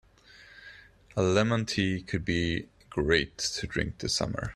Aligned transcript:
A 1.15 1.21
lemon 1.21 1.63
tea 1.67 2.01
could 2.01 2.25
be 2.25 2.67
great 2.89 3.37
to 3.37 3.67
drink 3.67 3.99
this 3.99 4.15
summer. 4.15 4.49